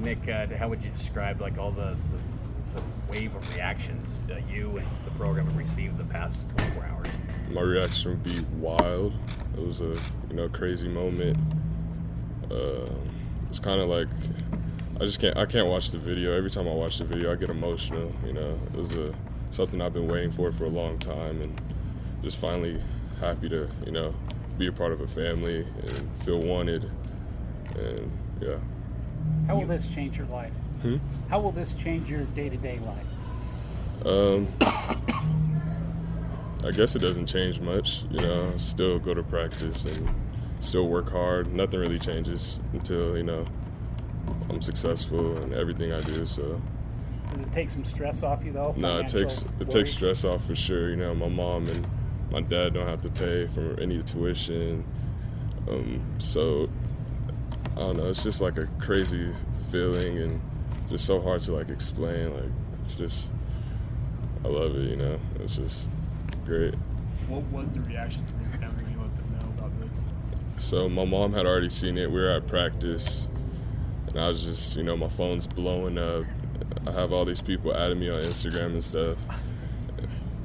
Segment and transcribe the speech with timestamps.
[0.00, 1.94] Nick, uh, how would you describe like all the,
[2.74, 7.08] the, the wave of reactions you and the program have received the past 24 hours?
[7.50, 9.12] My reaction would be wild.
[9.56, 9.96] It was a
[10.28, 11.36] you know crazy moment.
[12.50, 12.88] Uh,
[13.48, 14.08] it's kind of like
[14.96, 16.32] I just can't I can't watch the video.
[16.32, 18.12] Every time I watch the video, I get emotional.
[18.26, 19.14] You know, it was a
[19.50, 21.60] something I've been waiting for for a long time, and
[22.22, 22.82] just finally
[23.18, 24.14] happy to you know
[24.56, 26.90] be a part of a family and feel wanted,
[27.76, 28.10] and
[28.40, 28.56] yeah.
[29.50, 30.52] How will this change your life?
[30.82, 30.98] Hmm?
[31.28, 34.06] How will this change your day-to-day life?
[34.06, 34.46] Um,
[36.64, 38.04] I guess it doesn't change much.
[38.12, 40.08] You know, still go to practice and
[40.60, 41.52] still work hard.
[41.52, 43.44] Nothing really changes until you know
[44.48, 46.24] I'm successful and everything I do.
[46.26, 46.62] So
[47.32, 48.72] Does it take some stress off you though?
[48.76, 50.90] no, it Financial takes it takes stress off for sure.
[50.90, 51.84] You know, my mom and
[52.30, 54.84] my dad don't have to pay for any tuition.
[55.68, 56.70] Um, so
[57.80, 58.08] I don't know.
[58.08, 59.32] It's just like a crazy
[59.70, 60.40] feeling and
[60.86, 62.34] just so hard to like explain.
[62.34, 63.30] Like it's just
[64.44, 64.90] I love it.
[64.90, 65.88] You know, it's just
[66.44, 66.74] great.
[67.26, 69.94] What was the reaction from your family when you let them know about this?
[70.58, 72.10] So my mom had already seen it.
[72.10, 73.30] We were at practice,
[74.08, 76.26] and I was just, you know, my phone's blowing up.
[76.86, 79.16] I have all these people adding me on Instagram and stuff.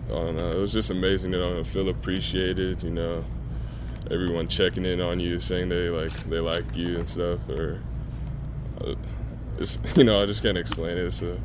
[0.07, 0.53] I don't know.
[0.53, 2.81] It was just amazing to know, feel appreciated.
[2.81, 3.25] You know,
[4.11, 7.39] everyone checking in on you, saying they like they like you and stuff.
[7.49, 7.81] Or
[8.85, 8.95] uh,
[9.57, 11.03] it's, you know, I just can't explain it.
[11.05, 11.37] It's a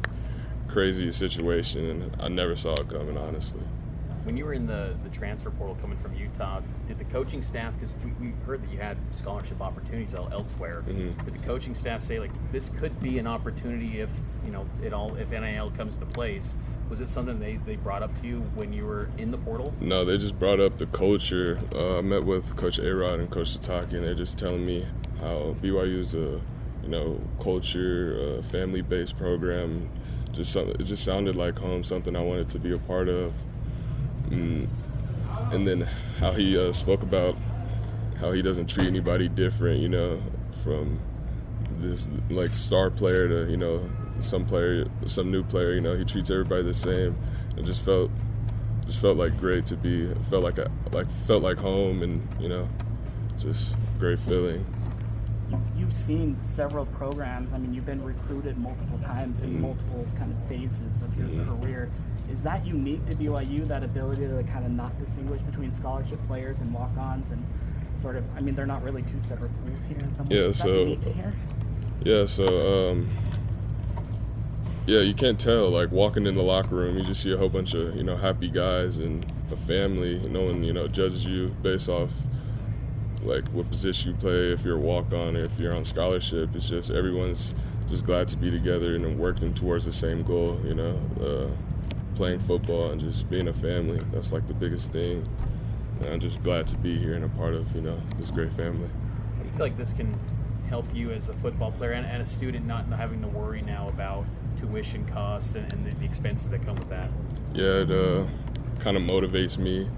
[0.68, 3.62] crazy situation, and I never saw it coming, honestly.
[4.30, 7.74] When you were in the, the transfer portal coming from Utah, did the coaching staff,
[7.74, 11.24] because we, we heard that you had scholarship opportunities el- elsewhere, Mhm.
[11.24, 14.08] did the coaching staff say, like, this could be an opportunity if,
[14.46, 16.54] you know, it all, if NIL comes into place?
[16.88, 19.74] Was it something they, they brought up to you when you were in the portal?
[19.80, 21.58] No, they just brought up the culture.
[21.74, 24.86] Uh, I met with Coach Arod and Coach Sitake, and they're just telling me
[25.20, 26.40] how BYU is a,
[26.84, 29.90] you know, culture, uh, family-based program.
[30.30, 30.76] Just something.
[30.76, 33.32] It just sounded like home, something I wanted to be a part of.
[34.28, 34.68] Mm.
[35.52, 35.80] And then
[36.18, 37.36] how he uh, spoke about
[38.20, 40.20] how he doesn't treat anybody different, you know,
[40.62, 41.00] from
[41.78, 43.88] this like star player to you know
[44.20, 45.72] some player, some new player.
[45.72, 47.16] You know, he treats everybody the same.
[47.56, 48.10] It just felt
[48.86, 50.02] just felt like great to be.
[50.02, 52.68] It felt like a, like felt like home, and you know,
[53.38, 54.64] just great feeling.
[55.50, 57.52] You- You've seen several programs.
[57.54, 59.60] I mean, you've been recruited multiple times in Mhm.
[59.60, 61.60] multiple kind of phases of your Mhm.
[61.62, 61.90] career.
[62.30, 63.66] Is that unique to BYU?
[63.66, 67.44] That ability to kind of not distinguish between scholarship players and walk-ons, and
[67.98, 68.24] sort of.
[68.36, 70.38] I mean, they're not really two separate pools here in some ways.
[70.38, 70.96] Yeah, Is so-?
[72.02, 73.10] Yeah, so um,
[74.86, 75.68] yeah, you can't tell.
[75.68, 78.16] Like walking in the locker room, you just see a whole bunch of you know
[78.16, 80.20] happy guys and a family.
[80.28, 82.12] No one you know judges you based off
[83.22, 86.54] like what position you play, if you're a walk on, or if you're on scholarship.
[86.54, 87.54] It's just everyone's
[87.88, 90.60] just glad to be together and working towards the same goal.
[90.64, 91.69] You know, uh,
[92.20, 93.98] playing football and just being a family.
[94.12, 95.26] That's like the biggest thing.
[96.00, 98.52] And I'm just glad to be here and a part of you know this great
[98.52, 98.90] family.
[99.40, 100.20] I feel like this can
[100.68, 103.88] help you as a football player and, and a student not having to worry now
[103.88, 104.26] about
[104.58, 107.08] tuition costs and, and the, the expenses that come with that?
[107.54, 108.26] Yeah, it uh,
[108.80, 109.88] kind of motivates me.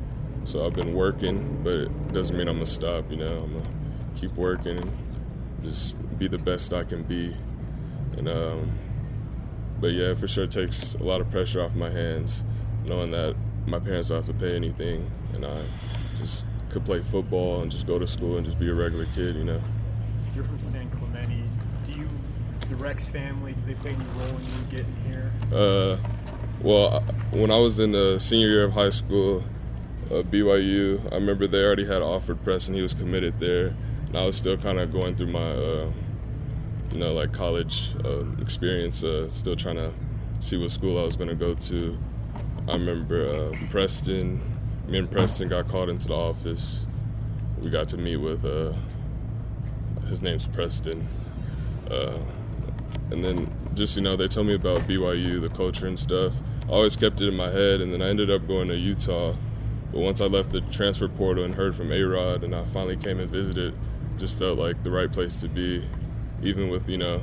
[0.44, 3.10] So I've been working, but it doesn't mean I'm gonna stop.
[3.10, 3.69] You know, I'm gonna
[4.15, 4.93] keep working and
[5.65, 7.37] just be the best I can be.
[8.16, 8.71] And um,
[9.82, 12.44] but yeah, for sure takes a lot of pressure off my hands,
[12.87, 13.34] knowing that
[13.66, 15.60] my parents don't have to pay anything, and I
[16.16, 19.34] just could play football and just go to school and just be a regular kid.
[19.34, 19.60] You know.
[20.37, 21.42] You're from San Clemente.
[21.84, 22.09] Do you,
[22.69, 25.32] the Rex family, do they play any role in you getting here?
[25.53, 25.97] Uh,
[26.62, 27.00] well,
[27.32, 29.42] when I was in the senior year of high school,
[30.12, 32.76] uh, BYU, I remember they already had offered Preston.
[32.76, 33.75] He was committed there,
[34.06, 35.91] and I was still kind of going through my, uh,
[36.92, 39.03] you know, like college uh, experience.
[39.03, 39.92] Uh, still trying to
[40.41, 41.98] see what school I was going to go to.
[42.69, 44.41] I remember uh, Preston.
[44.88, 46.86] Me and Preston got called into the office.
[47.60, 48.44] We got to meet with.
[48.44, 48.72] Uh,
[50.08, 51.06] his name's Preston.
[51.91, 52.19] Uh,
[53.10, 56.34] and then just you know they told me about BYU, the culture and stuff.
[56.68, 59.34] I always kept it in my head, and then I ended up going to Utah.
[59.91, 62.97] But once I left the transfer portal and heard from A Rod, and I finally
[62.97, 63.74] came and visited,
[64.16, 65.86] just felt like the right place to be.
[66.42, 67.22] Even with you know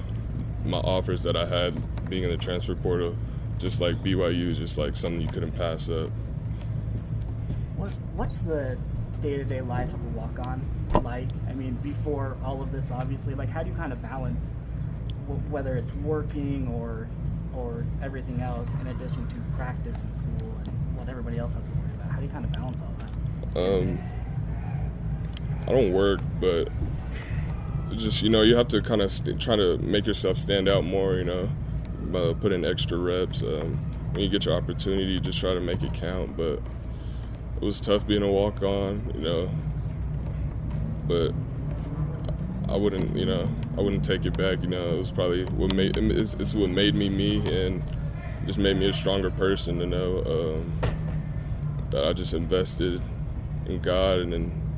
[0.65, 3.17] my offers that I had being in the transfer portal,
[3.57, 6.09] just like BYU, just like something you couldn't pass up.
[7.77, 8.77] What What's the
[9.21, 10.65] day to day life of a walk on
[11.03, 11.27] like?
[11.49, 14.53] I mean, before all of this, obviously, like how do you kind of balance
[15.27, 17.07] w- whether it's working or
[17.55, 21.73] or everything else in addition to practice and school and what everybody else has to
[21.73, 22.09] worry about?
[22.11, 23.59] How do you kind of balance all that?
[23.59, 23.99] Um,
[25.67, 26.69] I don't work, but
[27.95, 30.83] just you know you have to kind of st- try to make yourself stand out
[30.83, 31.15] more.
[31.15, 31.49] You know,
[32.13, 33.41] uh, put in extra reps.
[33.41, 33.77] Um,
[34.11, 36.35] when you get your opportunity, just try to make it count.
[36.35, 36.59] But
[37.55, 39.11] it was tough being a walk on.
[39.15, 39.49] You know,
[41.07, 41.33] but
[42.69, 44.61] I wouldn't, you know, I wouldn't take it back.
[44.61, 47.83] You know, it was probably what made it's, it's what made me me, and
[48.45, 50.79] just made me a stronger person to know um,
[51.89, 53.01] that I just invested
[53.65, 54.69] in God and in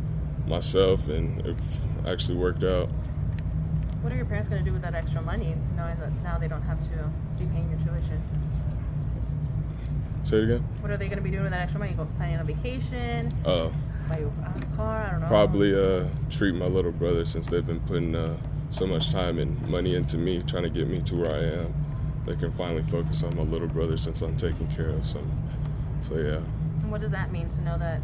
[0.47, 1.57] myself, and it
[2.07, 2.89] actually worked out.
[4.01, 6.47] What are your parents going to do with that extra money, knowing that now they
[6.47, 8.21] don't have to be paying your tuition?
[10.23, 10.59] Say it again.
[10.81, 11.93] What are they going to be doing with that extra money?
[11.93, 13.29] Go planning on vacation?
[13.45, 13.71] Oh,
[14.09, 15.03] buy you a car?
[15.03, 15.27] I don't know.
[15.27, 18.37] probably uh, treat my little brother since they've been putting uh,
[18.71, 21.73] so much time and money into me, trying to get me to where I am.
[22.25, 25.29] They can finally focus on my little brother since I'm taking care of some.
[26.01, 26.35] So yeah.
[26.81, 28.01] And what does that mean to know that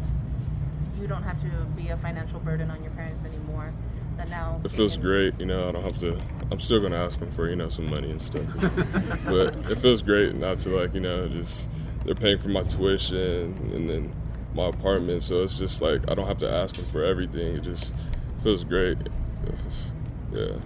[1.00, 3.72] you don't have to be a financial burden on your parents anymore?
[4.28, 5.68] Now It feels great, you know.
[5.68, 6.18] I don't have to.
[6.50, 8.46] I'm still gonna ask them for you know some money and stuff,
[9.26, 11.68] but it feels great not to like you know just
[12.04, 14.12] they're paying for my tuition and then
[14.54, 17.54] my apartment, so it's just like I don't have to ask them for everything.
[17.54, 17.94] It just
[18.42, 18.98] feels great.
[19.46, 19.94] It's-
[20.32, 20.56] yeah.